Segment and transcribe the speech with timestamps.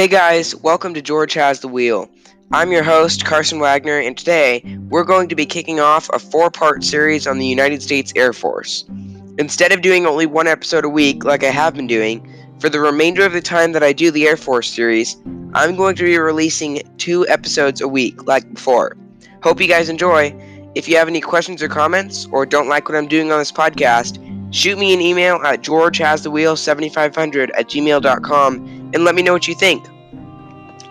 [0.00, 2.08] Hey guys, welcome to George Has the Wheel.
[2.52, 6.50] I'm your host, Carson Wagner, and today we're going to be kicking off a four
[6.50, 8.86] part series on the United States Air Force.
[9.36, 12.26] Instead of doing only one episode a week like I have been doing,
[12.60, 15.18] for the remainder of the time that I do the Air Force series,
[15.52, 18.96] I'm going to be releasing two episodes a week like before.
[19.42, 20.34] Hope you guys enjoy.
[20.74, 23.52] If you have any questions or comments, or don't like what I'm doing on this
[23.52, 24.16] podcast,
[24.50, 29.86] shoot me an email at georgehasthewheel7500 at gmail.com and let me know what you think.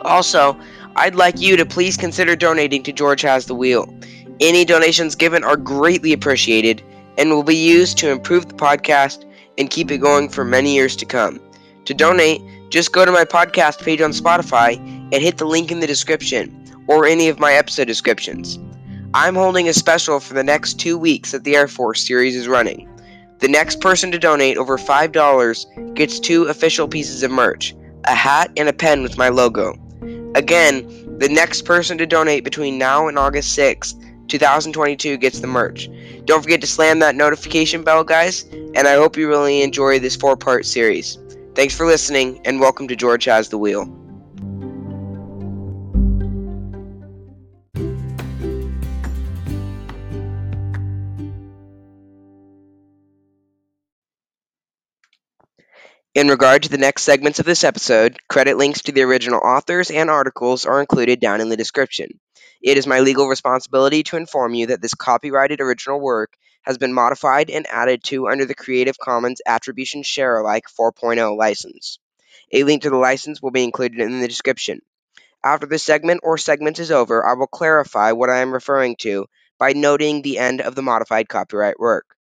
[0.01, 0.57] Also,
[0.95, 3.93] I'd like you to please consider donating to George Has the Wheel.
[4.39, 6.83] Any donations given are greatly appreciated
[7.17, 9.25] and will be used to improve the podcast
[9.57, 11.39] and keep it going for many years to come.
[11.85, 15.79] To donate, just go to my podcast page on Spotify and hit the link in
[15.79, 16.55] the description
[16.87, 18.57] or any of my episode descriptions.
[19.13, 22.47] I'm holding a special for the next two weeks that the Air Force series is
[22.47, 22.87] running.
[23.39, 27.73] The next person to donate over $5 gets two official pieces of merch
[28.05, 29.73] a hat, and a pen with my logo.
[30.35, 30.87] Again,
[31.19, 33.95] the next person to donate between now and August 6th,
[34.27, 35.89] 2022 gets the merch.
[36.25, 40.15] Don't forget to slam that notification bell, guys, and I hope you really enjoy this
[40.15, 41.17] four part series.
[41.55, 43.93] Thanks for listening, and welcome to George Has the Wheel.
[56.19, 59.89] In regard to the next segments of this episode, credit links to the original authors
[59.89, 62.19] and articles are included down in the description.
[62.61, 66.93] It is my legal responsibility to inform you that this copyrighted original work has been
[66.93, 71.99] modified and added to under the Creative Commons Attribution Share Alike 4.0 license.
[72.51, 74.81] A link to the license will be included in the description.
[75.41, 79.27] After this segment or segment is over, I will clarify what I am referring to
[79.57, 82.17] by noting the end of the modified copyright work.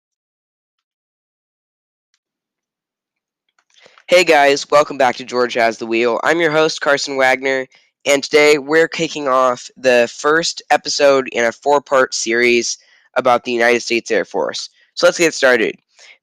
[4.13, 6.21] Hey guys, welcome back to George Has the Wheel.
[6.23, 7.67] I'm your host, Carson Wagner,
[8.05, 12.77] and today we're kicking off the first episode in a four part series
[13.17, 14.69] about the United States Air Force.
[14.93, 15.77] So let's get started.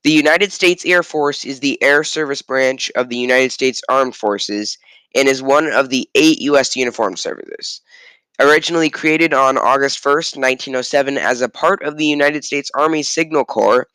[0.03, 4.15] The United States Air Force is the air service branch of the United States Armed
[4.15, 4.77] Forces
[5.15, 6.75] and is one of the eight U.S.
[6.75, 7.81] uniformed services.
[8.41, 13.43] Originally created on August 1st, 1907, as a part of the United States Army Signal
[13.43, 13.87] Corps,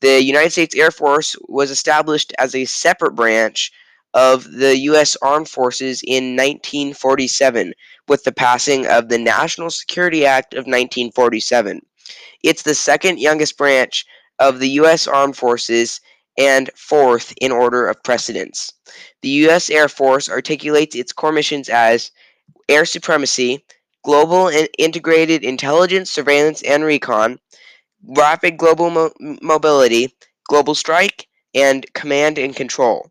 [0.00, 3.70] the United States Air Force was established as a separate branch
[4.12, 5.16] of the U.S.
[5.22, 7.72] Armed Forces in 1947
[8.08, 11.80] with the passing of the National Security Act of 1947.
[12.42, 14.04] It's the second youngest branch
[14.40, 15.06] of the U.S.
[15.06, 16.00] Armed Forces
[16.36, 18.72] and fourth in order of precedence.
[19.22, 19.70] The U.S.
[19.70, 22.10] Air Force articulates its core missions as
[22.68, 23.64] air supremacy,
[24.02, 27.38] global and integrated intelligence, surveillance, and recon,
[28.06, 30.14] rapid global mo- mobility,
[30.48, 33.10] global strike, and command and control.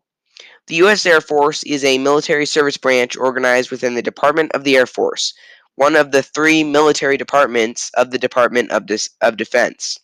[0.66, 1.04] The U.S.
[1.06, 5.34] Air Force is a military service branch organized within the Department of the Air Force,
[5.74, 9.98] one of the three military departments of the Department of, Dis- of Defense.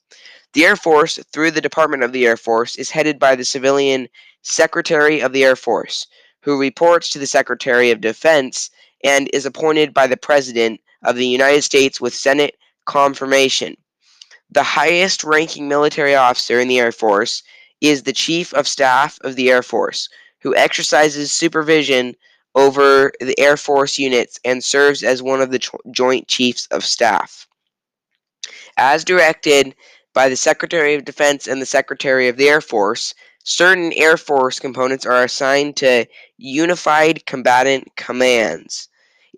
[0.55, 4.09] The Air Force, through the Department of the Air Force, is headed by the civilian
[4.43, 6.07] Secretary of the Air Force,
[6.43, 8.71] who reports to the Secretary of Defense
[9.05, 13.77] and is appointed by the President of the United States with Senate confirmation.
[14.51, 17.43] The highest ranking military officer in the Air Force
[17.81, 20.09] is the Chief of Staff of the Air Force,
[20.41, 22.15] who exercises supervision
[22.55, 25.61] over the Air Force units and serves as one of the
[25.91, 27.47] Joint Chiefs of Staff.
[28.77, 29.75] As directed
[30.15, 33.15] by the Secretary of Defense and the Secretary of the Air Force,
[33.49, 38.89] certain Air Force components are assigned to Unified Combatant Commands.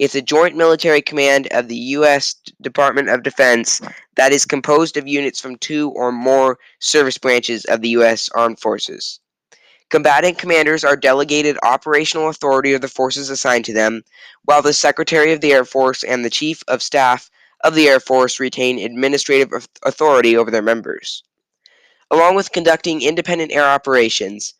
[0.00, 2.34] It's a joint military command of the U.S.
[2.60, 3.81] Department of Defense
[4.16, 8.28] that is composed of units from two or more service branches of the U.S.
[8.34, 9.20] Armed Forces.
[9.91, 14.03] Combatant commanders are delegated operational authority of the forces assigned to them,
[14.44, 17.31] while the Secretary of the Air Force and the Chief of Staff
[17.62, 21.22] of the Air Force retain administrative authority over their members.
[22.10, 24.55] Along with conducting independent air operations,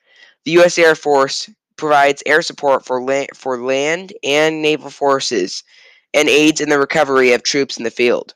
[0.45, 0.79] the U.S.
[0.79, 5.63] Air Force provides air support for, la- for land and naval forces
[6.15, 8.35] and aids in the recovery of troops in the field.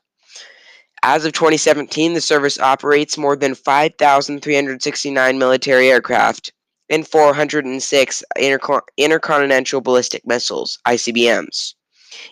[1.03, 6.51] As of 2017, the service operates more than 5,369 military aircraft
[6.89, 11.75] and 406 intercon- intercontinental ballistic missiles (ICBMs).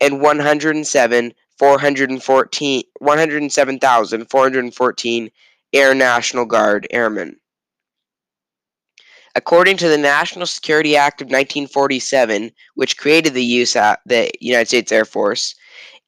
[0.00, 5.30] and 107 414 107,414
[5.74, 7.36] Air National Guard airmen.
[9.34, 13.64] According to the National Security Act of 1947, which created the
[14.06, 15.54] the United States Air Force,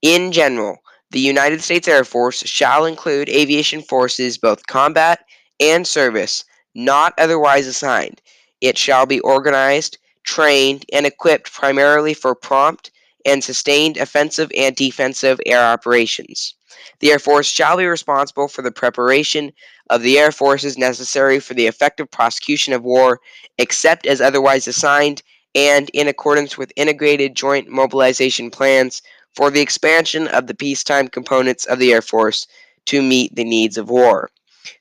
[0.02, 0.78] in general,
[1.10, 5.24] the United States Air Force shall include aviation forces both combat
[5.60, 8.20] and service, not otherwise assigned.
[8.60, 12.90] It shall be organized, trained, and equipped primarily for prompt
[13.24, 16.54] and sustained offensive and defensive air operations.
[17.00, 19.52] The Air Force shall be responsible for the preparation
[19.90, 23.20] of the air forces necessary for the effective prosecution of war,
[23.58, 25.22] except as otherwise assigned,
[25.54, 29.02] and in accordance with integrated joint mobilization plans
[29.34, 32.46] for the expansion of the peacetime components of the Air Force
[32.86, 34.30] to meet the needs of war.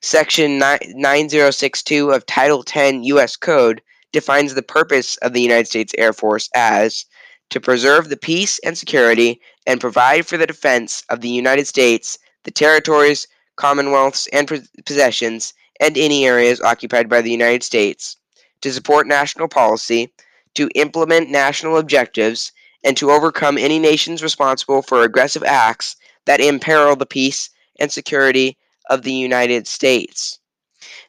[0.01, 3.35] Section 9062 of Title 10 U.S.
[3.35, 7.05] Code defines the purpose of the United States Air Force as
[7.49, 12.17] to preserve the peace and security and provide for the defense of the United States,
[12.43, 13.27] the territories,
[13.57, 18.17] commonwealths, and possessions, and any areas occupied by the United States,
[18.61, 20.13] to support national policy,
[20.55, 22.51] to implement national objectives,
[22.83, 25.95] and to overcome any nations responsible for aggressive acts
[26.25, 27.49] that imperil the peace
[27.79, 28.57] and security
[28.89, 30.39] of the United States.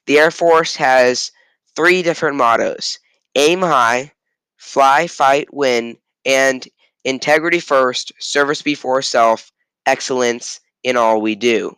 [0.07, 1.33] The Air Force has
[1.75, 2.99] three different mottos
[3.35, 4.13] aim high,
[4.57, 6.67] fly, fight, win, and
[7.05, 9.51] integrity first, service before self,
[9.87, 11.77] excellence in all we do.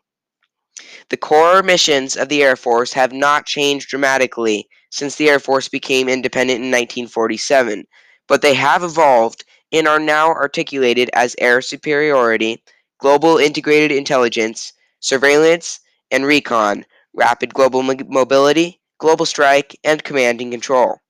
[1.08, 5.68] The core missions of the Air Force have not changed dramatically since the Air Force
[5.68, 7.86] became independent in 1947,
[8.26, 9.44] but they have evolved
[9.78, 12.62] and are now articulated as air superiority,
[12.98, 15.80] global integrated intelligence, surveillance
[16.10, 16.84] and recon,
[17.14, 21.00] rapid global mobility, global strike, and command and control.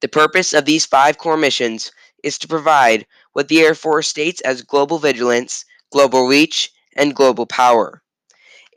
[0.00, 1.92] The purpose of these five core missions
[2.22, 7.46] is to provide what the Air Force states as global vigilance, global reach, and global
[7.46, 8.02] power.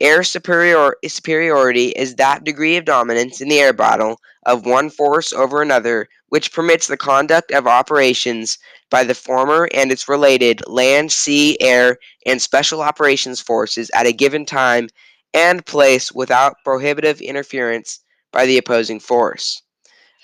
[0.00, 5.32] Air superior, superiority is that degree of dominance in the air battle of one force
[5.32, 8.58] over another which permits the conduct of operations
[8.90, 11.96] by the former and its related land, sea, air,
[12.26, 14.88] and special operations forces at a given time
[15.32, 18.00] and place without prohibitive interference
[18.32, 19.62] by the opposing force.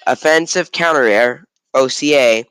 [0.07, 1.45] Offensive counter air,
[1.75, 2.45] OCA,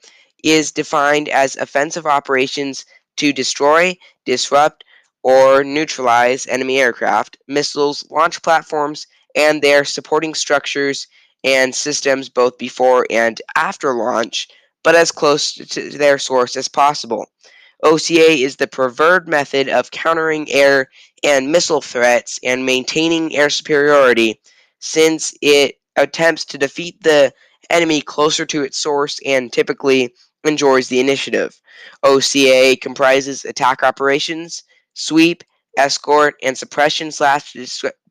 [0.43, 2.85] is defined as offensive operations
[3.17, 4.85] to destroy, disrupt,
[5.23, 11.07] or neutralize enemy aircraft, missiles, launch platforms, and their supporting structures
[11.43, 14.47] and systems both before and after launch,
[14.83, 17.25] but as close to their source as possible.
[17.83, 20.89] OCA is the preferred method of countering air
[21.23, 24.39] and missile threats and maintaining air superiority
[24.79, 27.33] since it attempts to defeat the
[27.69, 30.13] enemy closer to its source and typically
[30.43, 31.59] enjoys the initiative.
[32.03, 34.63] OCA comprises attack operations,
[34.99, 35.43] sweep,
[35.77, 37.55] escort, and suppression slash,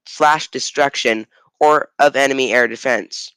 [0.06, 1.26] slash destruction
[1.60, 3.32] or of enemy air defense.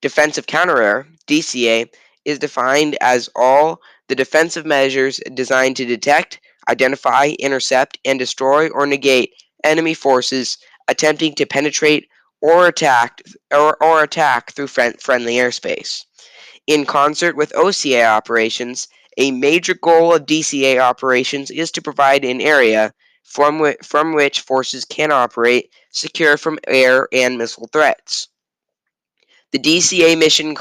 [0.00, 1.88] Defensive counter air, DCA,
[2.24, 8.86] is defined as all the defensive measures designed to detect, identify, intercept, and destroy or
[8.86, 9.32] negate
[9.64, 10.58] enemy forces
[10.88, 12.08] attempting to penetrate
[12.40, 13.20] or attack
[13.52, 16.04] or, or attack through friend, friendly airspace.
[16.66, 22.40] In concert with OCA operations, a major goal of DCA operations is to provide an
[22.40, 22.92] area
[23.24, 28.28] from, wh- from which forces can operate secure from air and missile threats.
[29.52, 30.54] The DCA mission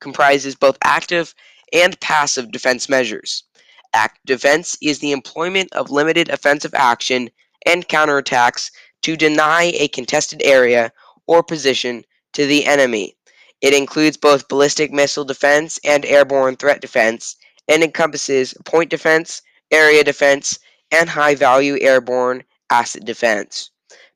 [0.00, 1.34] comprises both active
[1.72, 3.44] and passive defense measures.
[3.92, 7.30] Active defense is the employment of limited offensive action
[7.66, 8.70] and counterattacks
[9.02, 10.92] to deny a contested area
[11.26, 13.16] or position to the enemy.
[13.60, 17.36] It includes both ballistic missile defense and airborne threat defense
[17.68, 20.58] and encompasses point defense, area defense,
[20.90, 23.70] and high value airborne asset defense.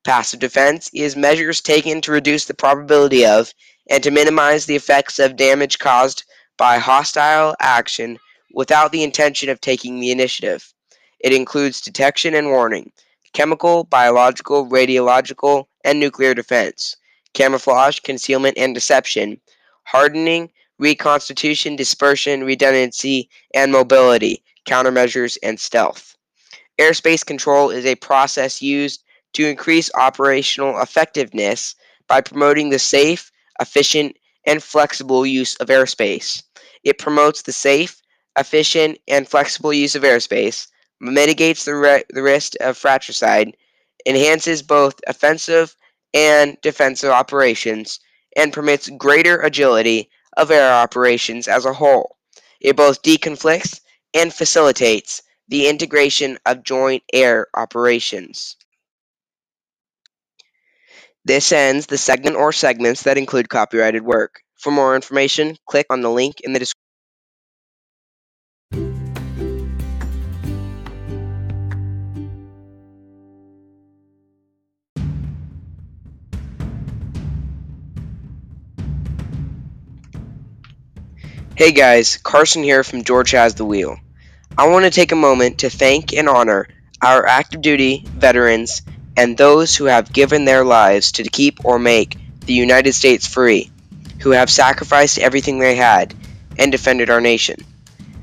[0.05, 3.53] Passive defense is measures taken to reduce the probability of
[3.89, 6.25] and to minimize the effects of damage caused
[6.57, 8.19] by hostile action
[8.55, 10.73] without the intention of taking the initiative.
[11.21, 12.93] It includes detection and warning,
[13.33, 16.97] chemical, biological, radiological, and nuclear defense,
[17.35, 19.41] camouflage, concealment, and deception,
[19.85, 20.51] hardening,
[20.83, 26.17] reconstitution, dispersion, redundancy, and mobility, countermeasures, and stealth.
[26.81, 31.77] Airspace control is a process used to increase operational effectiveness
[32.09, 36.43] by promoting the safe, efficient, and flexible use of airspace.
[36.83, 38.03] It promotes the safe,
[38.37, 40.67] efficient, and flexible use of airspace,
[41.01, 43.57] mitigates the, re- the risk of fratricide,
[44.05, 45.77] enhances both offensive
[46.13, 48.01] and defensive operations,
[48.37, 52.17] and permits greater agility of air operations as a whole.
[52.61, 53.81] It both deconflicts
[54.15, 58.57] and facilitates the integration of joint air operations.
[61.25, 64.41] This ends the segment or segments that include copyrighted work.
[64.59, 66.82] For more information, click on the link in the description.
[81.55, 83.99] Hey guys, Carson here from George Has the Wheel.
[84.57, 86.67] I want to take a moment to thank and honor
[87.03, 88.81] our active duty veterans
[89.19, 92.17] and those who have given their lives to keep or make
[92.47, 93.71] the United States free,
[94.23, 96.15] who have sacrificed everything they had
[96.59, 97.63] and defended our nation.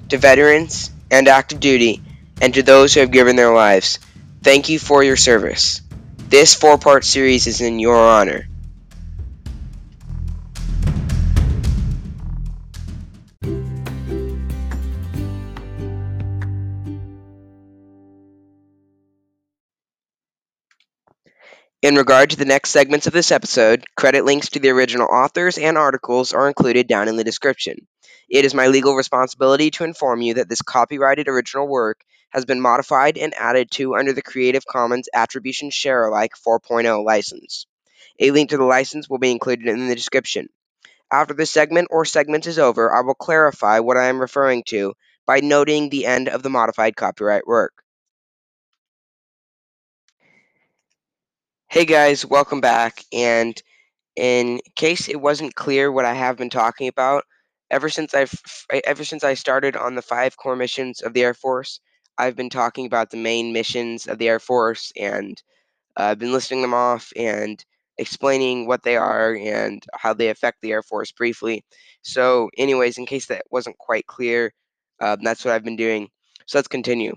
[0.10, 2.02] To veterans and active duty,
[2.42, 4.00] and to those who have given their lives,
[4.42, 5.82] thank you for your service.
[6.18, 8.49] This four part series is in your honor.
[21.82, 25.58] In regard to the next segments of this episode, credit links to the original authors
[25.58, 27.88] and articles are included down in the description.
[28.30, 32.60] It is my legal responsibility to inform you that this copyrighted original work has been
[32.60, 37.66] modified and added to under the Creative Commons Attribution Share Alike 4.0 license.
[38.20, 40.50] A link to the license will be included in the description.
[41.10, 44.96] After this segment or segments is over, I will clarify what I am referring to
[45.26, 47.72] by noting the end of the modified copyright work.
[51.70, 53.04] Hey guys, welcome back.
[53.14, 53.62] And
[54.16, 57.26] in case it wasn't clear what I have been talking about,
[57.72, 58.34] ever since I've
[58.86, 61.80] ever since I started on the five core missions of the Air Force,
[62.18, 65.42] I've been talking about the main missions of the Air Force, and
[66.00, 67.64] uh, I've been listing them off and
[67.98, 71.66] explaining what they are and how they affect the Air Force briefly.
[72.04, 74.54] So, anyways, in case that wasn't quite clear,
[75.02, 76.10] uh, that's what I've been doing.
[76.48, 77.16] So let's continue.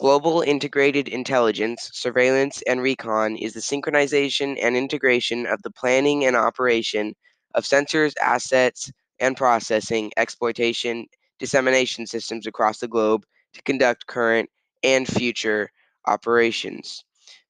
[0.00, 6.36] Global Integrated Intelligence, Surveillance, and Recon is the synchronization and integration of the planning and
[6.36, 7.16] operation
[7.56, 11.06] of sensors, assets, and processing, exploitation,
[11.40, 13.24] dissemination systems across the globe
[13.54, 14.48] to conduct current
[14.84, 15.68] and future
[16.06, 17.02] operations.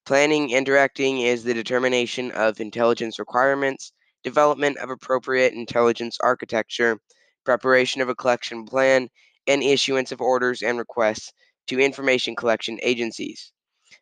[0.07, 3.91] Planning and directing is the determination of intelligence requirements,
[4.23, 6.97] development of appropriate intelligence architecture,
[7.45, 9.07] preparation of a collection plan,
[9.45, 11.31] and issuance of orders and requests
[11.69, 13.51] to information collection agencies.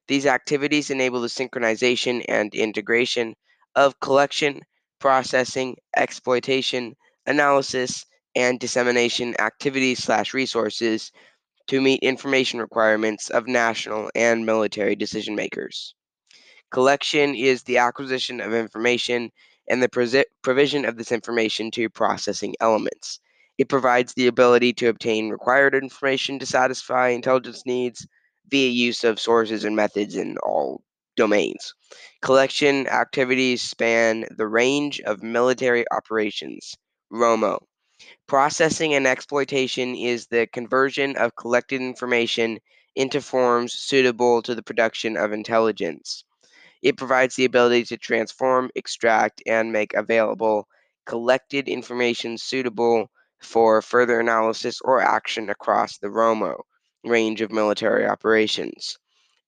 [0.08, 3.36] These activities enable the synchronization and integration
[3.76, 4.62] of collection,
[5.00, 6.96] processing, exploitation,
[7.26, 8.06] analysis,
[8.36, 11.12] and dissemination activities slash resources
[11.68, 15.94] to meet information requirements of national and military decision makers.
[16.72, 19.30] Collection is the acquisition of information
[19.70, 23.20] and the provision of this information to processing elements.
[23.58, 28.08] It provides the ability to obtain required information to satisfy intelligence needs
[28.50, 30.84] via use of sources and methods in all
[31.16, 31.74] domains.
[32.22, 36.76] Collection activities span the range of military operations.
[37.12, 37.60] ROMO.
[38.28, 42.60] Processing and exploitation is the conversion of collected information
[42.96, 46.24] into forms suitable to the production of intelligence.
[46.84, 50.68] It provides the ability to transform, extract, and make available
[51.06, 53.10] collected information suitable
[53.42, 56.62] for further analysis or action across the ROMO
[57.04, 58.98] range of military operations.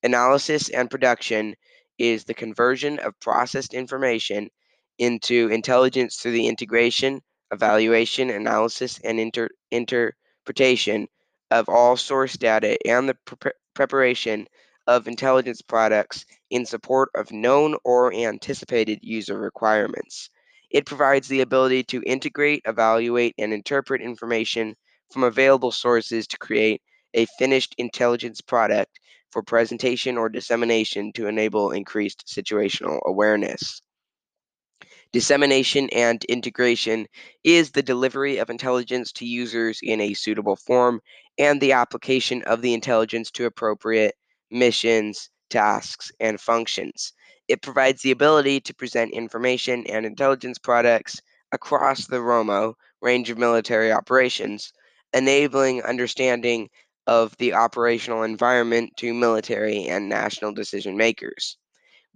[0.04, 1.56] Analysis and production
[1.98, 4.50] is the conversion of processed information
[4.98, 11.08] into intelligence through the integration, evaluation, analysis, and inter- interpretation
[11.52, 14.48] of all source data and the pre- preparation
[14.88, 20.30] of intelligence products in support of known or anticipated user requirements.
[20.70, 24.76] It provides the ability to integrate, evaluate, and interpret information
[25.12, 26.82] from available sources to create
[27.14, 29.00] a finished intelligence product
[29.32, 33.82] for presentation or dissemination to enable increased situational awareness.
[35.12, 37.08] Dissemination and integration
[37.44, 41.02] is the delivery of intelligence to users in a suitable form
[41.40, 44.14] and the application of the intelligence to appropriate
[44.52, 47.14] missions, tasks, and functions.
[47.50, 51.20] It provides the ability to present information and intelligence products
[51.52, 54.72] across the ROMO range of military operations,
[55.14, 56.70] enabling understanding
[57.08, 61.58] of the operational environment to military and national decision makers.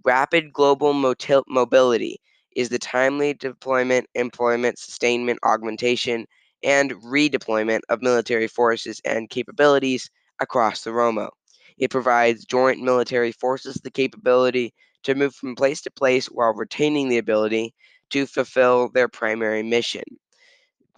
[0.04, 2.20] Rapid global mobility
[2.54, 6.26] is the timely deployment, employment, sustainment, augmentation,
[6.62, 10.08] and redeployment of military forces and capabilities
[10.40, 11.30] across the ROMO.
[11.76, 14.72] It provides joint military forces the capability
[15.04, 17.74] to move from place to place while retaining the ability
[18.10, 20.04] to fulfill their primary mission.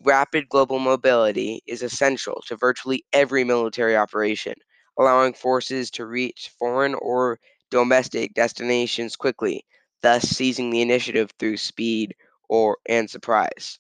[0.05, 4.55] Rapid global mobility is essential to virtually every military operation,
[4.99, 7.39] allowing forces to reach foreign or
[7.71, 9.67] domestic destinations quickly,
[10.03, 12.15] thus seizing the initiative through speed
[12.49, 13.79] or and surprise.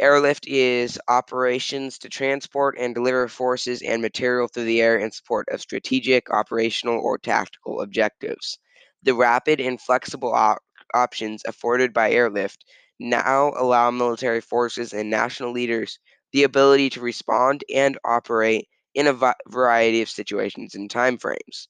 [0.00, 5.48] Airlift is operations to transport and deliver forces and material through the air in support
[5.50, 8.58] of strategic, operational, or tactical objectives.
[9.06, 12.64] The rapid and flexible op- options afforded by airlift
[12.98, 16.00] now allow military forces and national leaders
[16.32, 21.68] the ability to respond and operate in a variety of situations and timeframes.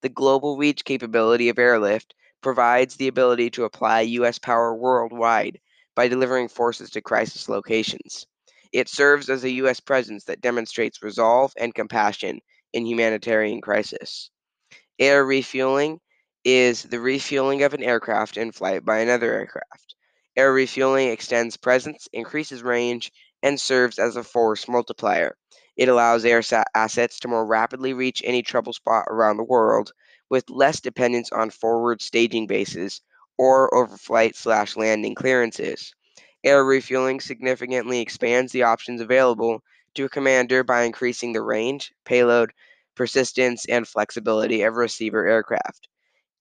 [0.00, 4.38] The global reach capability of airlift provides the ability to apply U.S.
[4.38, 5.60] power worldwide
[5.94, 8.26] by delivering forces to crisis locations.
[8.72, 9.78] It serves as a U.S.
[9.78, 12.40] presence that demonstrates resolve and compassion
[12.72, 14.30] in humanitarian crisis.
[14.98, 16.00] Air refueling
[16.50, 19.94] is the refueling of an aircraft in flight by another aircraft.
[20.34, 23.12] Air refueling extends presence, increases range,
[23.42, 25.36] and serves as a force multiplier.
[25.76, 26.42] It allows air
[26.74, 29.92] assets to more rapidly reach any trouble spot around the world
[30.30, 33.02] with less dependence on forward staging bases
[33.36, 35.94] or overflight slash landing clearances.
[36.42, 39.62] Air refueling significantly expands the options available
[39.94, 42.52] to a commander by increasing the range, payload,
[42.94, 45.88] persistence, and flexibility of receiver aircraft.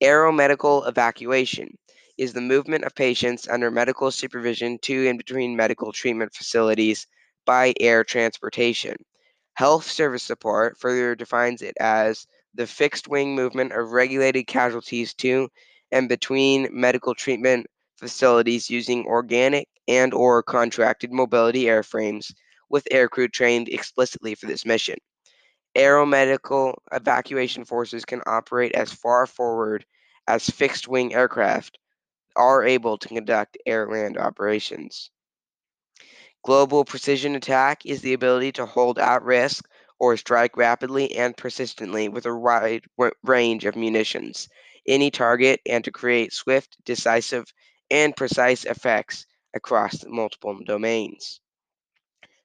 [0.02, 1.78] Aeromedical evacuation
[2.18, 7.08] is the movement of patients under medical supervision to and between medical treatment facilities
[7.46, 8.96] by air transportation.
[9.54, 15.50] Health service support further defines it as the fixed wing movement of regulated casualties to
[15.92, 22.34] and between medical treatment facilities using organic and or contracted mobility airframes
[22.70, 24.98] with aircrew trained explicitly for this mission.
[25.78, 29.86] Aeromedical evacuation forces can operate as far forward
[30.28, 31.78] as fixed wing aircraft
[32.36, 35.12] are able to conduct air land operations.
[36.44, 39.68] Global precision attack is the ability to hold at risk
[40.00, 42.86] or strike rapidly and persistently with a wide
[43.24, 44.50] range of munitions,
[44.88, 47.54] any target, and to create swift, decisive,
[47.92, 51.40] and precise effects across multiple domains.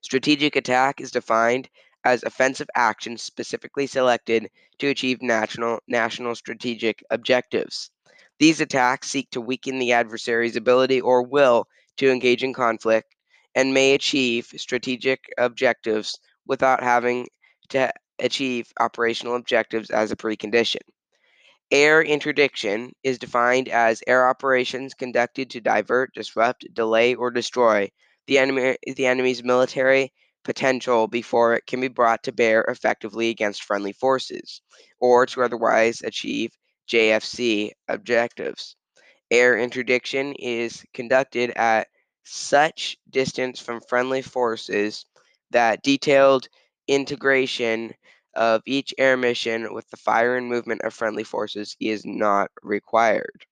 [0.02, 1.70] Strategic attack is defined
[2.04, 7.90] as offensive action specifically selected to achieve national, national strategic objectives.
[8.38, 11.66] These attacks seek to weaken the adversary's ability or will
[11.98, 13.14] to engage in conflict
[13.54, 17.28] and may achieve strategic objectives without having
[17.68, 20.80] to achieve operational objectives as a precondition.
[21.70, 27.90] Air interdiction is defined as air operations conducted to divert, disrupt, delay, or destroy
[28.26, 30.12] the, enemy, the enemy's military
[30.44, 34.60] potential before it can be brought to bear effectively against friendly forces,
[35.00, 36.50] or to otherwise achieve
[36.88, 38.76] JFC objectives.
[39.30, 41.88] Air interdiction is conducted at
[42.24, 45.06] such distance from friendly forces
[45.50, 46.48] that detailed
[46.88, 47.94] integration
[48.34, 53.44] of each air mission with the fire and movement of friendly forces is not required.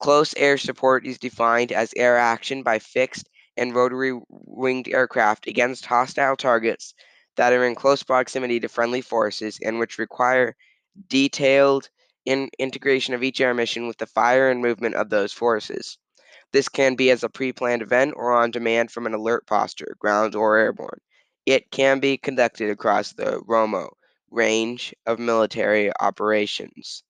[0.00, 5.86] Close air support is defined as air action by fixed and rotary winged aircraft against
[5.86, 6.94] hostile targets
[7.36, 10.56] that are in close proximity to friendly forces and which require
[11.08, 11.88] detailed
[12.24, 15.98] in integration of each air mission with the fire and movement of those forces.
[16.52, 19.96] This can be as a pre planned event or on demand from an alert posture,
[19.98, 21.00] ground or airborne.
[21.46, 23.88] It can be conducted across the ROMO
[24.30, 27.02] range of military operations.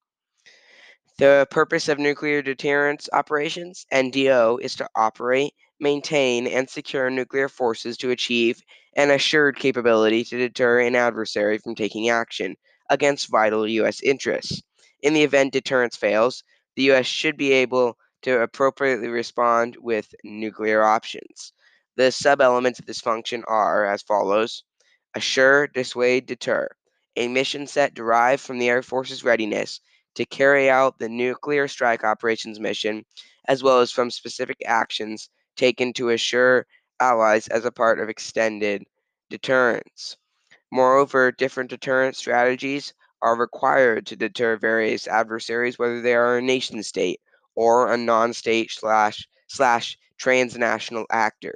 [1.18, 7.96] The purpose of nuclear deterrence operations, NDO, is to operate, maintain, and secure nuclear forces
[7.98, 8.60] to achieve
[8.96, 12.56] an assured capability to deter an adversary from taking action
[12.90, 14.02] against vital U.S.
[14.02, 14.62] interests.
[15.02, 16.44] In the event deterrence fails,
[16.76, 17.06] the U.S.
[17.06, 21.52] should be able to appropriately respond with nuclear options.
[21.96, 24.64] The sub elements of this function are as follows
[25.14, 26.68] Assure, dissuade, deter.
[27.16, 29.80] A mission set derived from the Air Force's readiness
[30.14, 33.04] to carry out the nuclear strike operations mission,
[33.46, 36.66] as well as from specific actions taken to assure
[37.00, 38.84] allies as a part of extended
[39.30, 40.16] deterrence.
[40.70, 46.82] Moreover, different deterrent strategies are required to deter various adversaries, whether they are a nation
[46.82, 47.20] state
[47.54, 51.54] or a non-state slash slash transnational actor.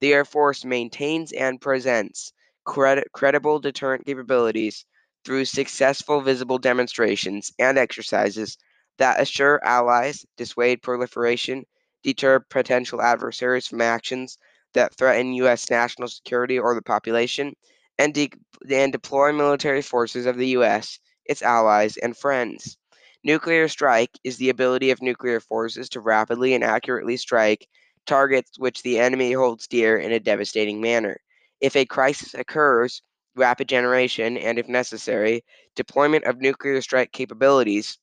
[0.00, 2.32] The Air Force maintains and presents
[2.66, 4.84] cred- credible deterrent capabilities
[5.24, 8.58] through successful visible demonstrations and exercises
[8.98, 11.64] that assure allies, dissuade proliferation,
[12.02, 14.38] deter potential adversaries from actions
[14.74, 15.70] that threaten U.S.
[15.70, 17.54] national security or the population,
[17.98, 18.30] and, de-
[18.70, 22.76] and deploy military forces of the U.S., its allies, and friends.
[23.24, 27.66] Nuclear strike is the ability of nuclear forces to rapidly and accurately strike
[28.06, 31.18] targets which the enemy holds dear in a devastating manner.
[31.60, 33.02] If a crisis occurs,
[33.34, 37.98] rapid generation, and if necessary, deployment of nuclear strike capabilities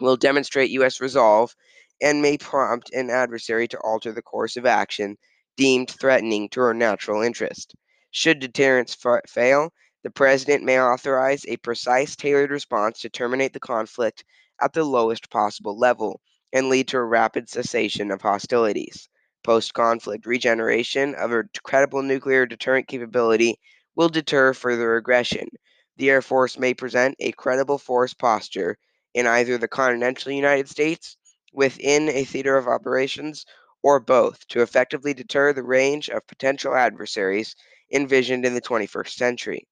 [0.00, 1.00] will demonstrate U.S.
[1.00, 1.54] resolve
[2.00, 5.16] and may prompt an adversary to alter the course of action,
[5.56, 7.74] deemed threatening to our natural interest.
[8.10, 13.60] Should deterrence fa- fail, the President may authorize a precise, tailored response to terminate the
[13.60, 14.24] conflict
[14.60, 16.20] at the lowest possible level
[16.52, 19.08] and lead to a rapid cessation of hostilities.
[19.44, 23.58] Post conflict regeneration of a credible nuclear deterrent capability
[23.94, 25.48] will deter further aggression.
[25.96, 28.78] The Air Force may present a credible force posture
[29.14, 31.16] in either the continental United States,
[31.52, 33.44] within a theater of operations,
[33.82, 37.56] or both to effectively deter the range of potential adversaries
[37.92, 39.66] envisioned in the 21st century.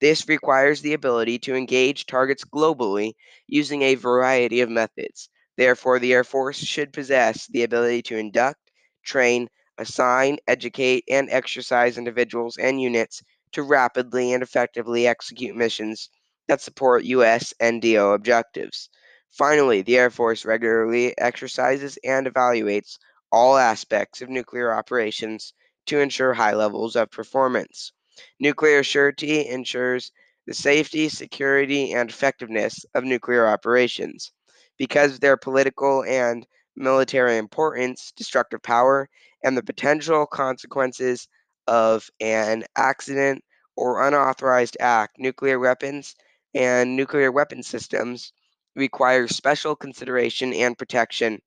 [0.00, 3.14] This requires the ability to engage targets globally
[3.46, 5.28] using a variety of methods.
[5.56, 8.70] Therefore, the Air Force should possess the ability to induct,
[9.04, 16.10] train, assign, educate, and exercise individuals and units to rapidly and effectively execute missions
[16.46, 17.52] that support U.S.
[17.60, 18.88] NDO objectives.
[19.30, 22.98] Finally, the Air Force regularly exercises and evaluates
[23.30, 25.52] all aspects of nuclear operations
[25.86, 27.92] to ensure high levels of performance.
[28.40, 30.12] Nuclear surety ensures
[30.46, 34.32] the safety, security, and effectiveness of nuclear operations.
[34.78, 39.08] Because of their political and military importance, destructive power,
[39.44, 41.28] and the potential consequences
[41.66, 43.44] of an accident
[43.76, 46.16] or unauthorized act, nuclear weapons
[46.54, 48.32] and nuclear weapon systems
[48.74, 51.40] require special consideration and protection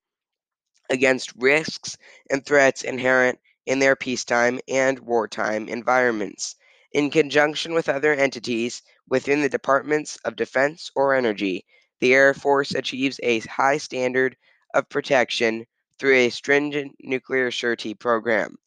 [0.90, 1.98] against risks
[2.30, 6.56] and threats inherent in their peacetime and wartime environments.
[6.92, 11.66] In conjunction with other entities within the Departments of Defense or Energy,
[12.00, 14.36] the Air Force achieves a high standard
[14.74, 15.66] of protection
[16.00, 18.58] through a stringent nuclear surety program.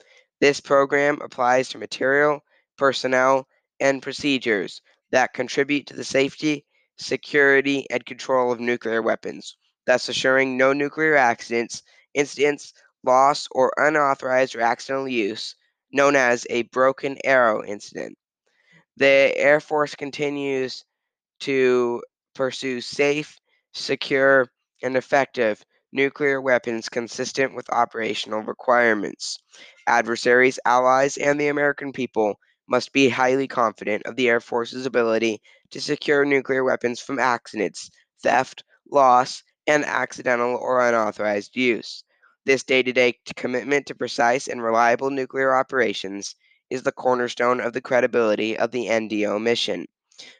[0.40, 2.45] This program applies to material,
[2.77, 3.49] personnel,
[3.81, 6.64] and procedures that contribute to the safety,
[6.97, 11.83] security, and control of nuclear weapons, thus assuring no nuclear accidents,
[12.15, 15.55] incidents, loss, or unauthorized or accidental use,
[15.93, 18.17] known as a broken arrow incident.
[18.97, 20.85] The Air Force continues
[21.41, 22.03] to
[22.35, 23.39] pursue safe,
[23.73, 24.49] secure,
[24.83, 29.39] and effective nuclear weapons consistent with operational requirements.
[29.87, 35.41] Adversaries, allies, and the American people must be highly confident of the Air Force's ability
[35.75, 37.91] to secure nuclear weapons from accidents,
[38.23, 42.05] theft, loss, and accidental or unauthorized use.
[42.47, 46.37] This day to day commitment to precise and reliable nuclear operations
[46.71, 49.87] is the cornerstone of the credibility of the NDO mission.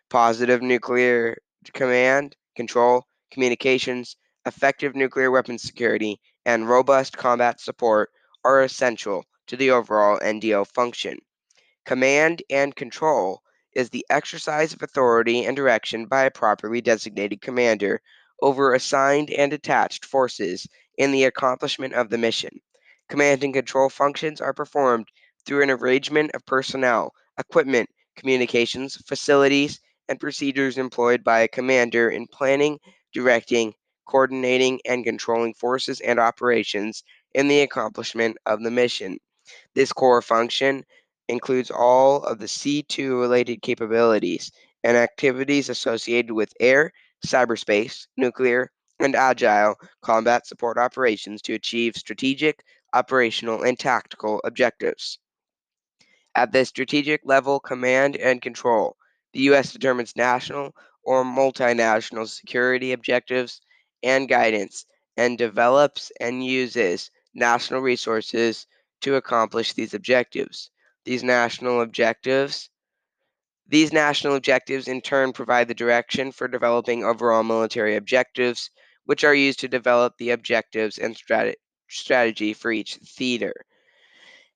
[0.09, 1.37] Positive nuclear
[1.73, 4.15] command, control, communications,
[4.47, 8.11] effective nuclear weapons security, and robust combat support
[8.45, 11.19] are essential to the overall NDO function.
[11.85, 13.43] Command and control
[13.75, 18.01] is the exercise of authority and direction by a properly designated commander
[18.43, 20.67] over assigned and attached forces
[20.99, 22.61] in the accomplishment of the mission.
[23.09, 25.09] Command and control functions are performed
[25.45, 32.27] through an arrangement of personnel, equipment, communications, facilities, and procedures employed by a commander in
[32.27, 32.79] planning,
[33.13, 33.75] directing,
[34.07, 37.03] coordinating, and controlling forces and operations
[37.35, 39.19] in the accomplishment of the mission.
[39.75, 40.85] This core function
[41.29, 46.93] includes all of the C2 related capabilities and activities associated with air,
[47.27, 55.19] cyberspace, nuclear, and agile combat support operations to achieve strategic, operational, and tactical objectives.
[56.37, 58.97] At the strategic level, command and control,
[59.33, 59.73] the U.S.
[59.73, 63.61] determines national or multinational security objectives
[64.03, 68.67] and guidance and develops and uses national resources
[69.01, 70.71] to accomplish these objectives.
[71.05, 72.71] These national objectives
[73.67, 78.71] these national objectives in turn provide the direction for developing overall military objectives,
[79.07, 81.55] which are used to develop the objectives and strat-
[81.89, 83.55] strategy for each theater.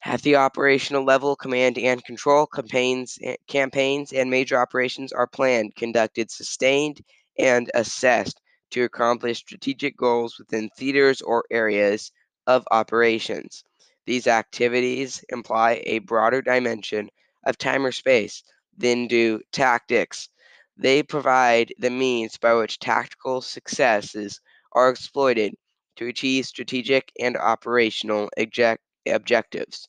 [0.05, 5.75] At the operational level, command and control campaigns, eh, campaigns and major operations are planned,
[5.75, 7.03] conducted, sustained,
[7.39, 8.41] and assessed
[8.73, 12.13] to accomplish strategic goals within theaters or areas
[12.47, 13.65] of operations.
[14.09, 17.11] These activities imply a broader dimension
[17.44, 18.42] of time or space
[18.75, 20.31] than do tactics.
[20.79, 24.40] They provide the means by which tactical successes
[24.73, 25.57] are exploited
[25.97, 29.87] to achieve strategic and operational object- objectives.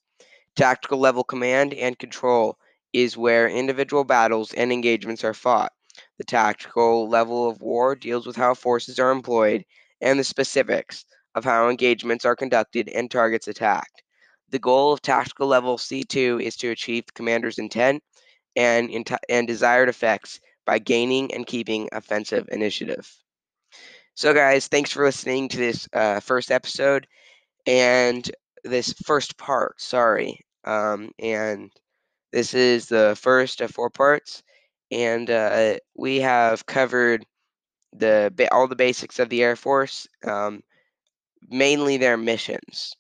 [0.54, 2.58] Tactical level command and control
[2.92, 5.72] is where individual battles and engagements are fought.
[6.18, 9.64] The tactical level of war deals with how forces are employed
[10.02, 11.06] and the specifics
[11.36, 14.04] of how engagements are conducted and targets attacked.
[14.50, 18.04] The goal of tactical level C2 is to achieve the commander's intent
[18.56, 18.90] and,
[19.30, 23.12] and desired effects by gaining and keeping offensive initiative.
[24.16, 27.08] So, guys, thanks for listening to this uh, first episode.
[27.66, 28.30] And
[28.64, 29.80] this first part.
[29.82, 31.72] Sorry, um, and
[32.32, 34.44] this is the first of four parts,
[34.92, 37.26] and uh, we have covered
[37.94, 40.62] the all the basics of the Air Force, um,
[41.50, 42.94] mainly their missions.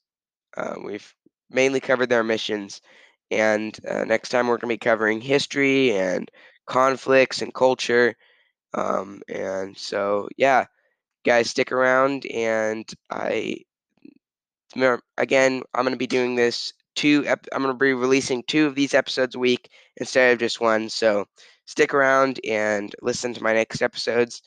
[0.58, 1.14] Uh, we've
[1.52, 2.82] mainly covered their missions,
[3.32, 6.30] and uh, next time we're going to be covering history and
[6.68, 8.16] conflicts and culture.
[8.74, 10.66] Um, and so, yeah,
[11.26, 12.26] guys, stick around.
[12.28, 13.58] And I,
[15.18, 17.24] again, I'm going to be doing this two.
[17.26, 20.62] Ep- I'm going to be releasing two of these episodes a week instead of just
[20.62, 20.90] one.
[20.90, 21.26] So
[21.66, 24.42] stick around and listen to my next episodes.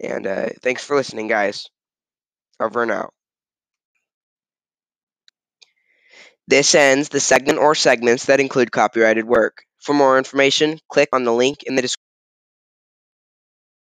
[0.00, 1.68] And uh, thanks for listening, guys.
[2.60, 3.14] Over and out.
[6.48, 9.64] This ends the segment or segments that include copyrighted work.
[9.80, 12.07] For more information, click on the link in the description.